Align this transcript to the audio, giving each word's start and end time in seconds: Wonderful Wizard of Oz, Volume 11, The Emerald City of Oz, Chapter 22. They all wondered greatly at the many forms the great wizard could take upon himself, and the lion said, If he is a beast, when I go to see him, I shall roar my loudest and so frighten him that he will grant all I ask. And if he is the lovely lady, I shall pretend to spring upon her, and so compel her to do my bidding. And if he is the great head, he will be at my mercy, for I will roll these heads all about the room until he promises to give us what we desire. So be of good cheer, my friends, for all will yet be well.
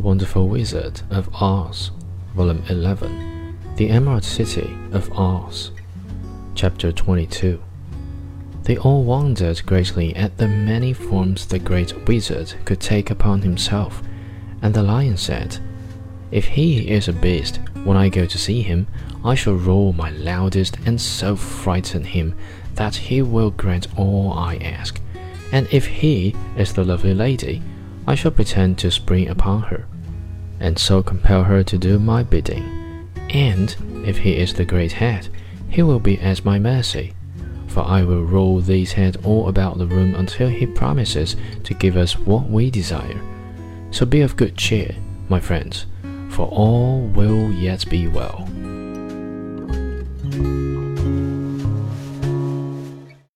Wonderful 0.00 0.48
Wizard 0.48 1.00
of 1.10 1.34
Oz, 1.42 1.90
Volume 2.34 2.62
11, 2.68 3.56
The 3.76 3.88
Emerald 3.88 4.24
City 4.24 4.76
of 4.92 5.10
Oz, 5.18 5.70
Chapter 6.54 6.92
22. 6.92 7.62
They 8.64 8.76
all 8.76 9.04
wondered 9.04 9.64
greatly 9.64 10.14
at 10.14 10.36
the 10.36 10.48
many 10.48 10.92
forms 10.92 11.46
the 11.46 11.58
great 11.58 12.06
wizard 12.06 12.52
could 12.66 12.80
take 12.80 13.10
upon 13.10 13.40
himself, 13.40 14.02
and 14.60 14.74
the 14.74 14.82
lion 14.82 15.16
said, 15.16 15.58
If 16.30 16.44
he 16.44 16.90
is 16.90 17.08
a 17.08 17.14
beast, 17.14 17.58
when 17.84 17.96
I 17.96 18.10
go 18.10 18.26
to 18.26 18.38
see 18.38 18.60
him, 18.60 18.86
I 19.24 19.34
shall 19.34 19.54
roar 19.54 19.94
my 19.94 20.10
loudest 20.10 20.76
and 20.84 21.00
so 21.00 21.36
frighten 21.36 22.04
him 22.04 22.34
that 22.74 22.96
he 22.96 23.22
will 23.22 23.50
grant 23.50 23.88
all 23.96 24.34
I 24.34 24.56
ask. 24.56 25.00
And 25.52 25.66
if 25.72 25.86
he 25.86 26.36
is 26.56 26.74
the 26.74 26.84
lovely 26.84 27.14
lady, 27.14 27.62
I 28.06 28.14
shall 28.14 28.30
pretend 28.30 28.78
to 28.78 28.90
spring 28.90 29.28
upon 29.28 29.62
her, 29.62 29.86
and 30.60 30.78
so 30.78 31.02
compel 31.02 31.44
her 31.44 31.62
to 31.64 31.78
do 31.78 31.98
my 31.98 32.22
bidding. 32.22 33.08
And 33.30 33.74
if 34.06 34.18
he 34.18 34.36
is 34.36 34.54
the 34.54 34.64
great 34.64 34.92
head, 34.92 35.28
he 35.68 35.82
will 35.82 35.98
be 35.98 36.18
at 36.20 36.44
my 36.44 36.58
mercy, 36.58 37.14
for 37.66 37.80
I 37.80 38.04
will 38.04 38.24
roll 38.24 38.60
these 38.60 38.92
heads 38.92 39.16
all 39.24 39.48
about 39.48 39.78
the 39.78 39.86
room 39.86 40.14
until 40.14 40.48
he 40.48 40.66
promises 40.66 41.36
to 41.64 41.74
give 41.74 41.96
us 41.96 42.16
what 42.16 42.48
we 42.48 42.70
desire. 42.70 43.20
So 43.90 44.06
be 44.06 44.20
of 44.20 44.36
good 44.36 44.56
cheer, 44.56 44.94
my 45.28 45.40
friends, 45.40 45.86
for 46.30 46.46
all 46.46 47.00
will 47.00 47.50
yet 47.50 47.88
be 47.90 48.06
well. 48.06 48.48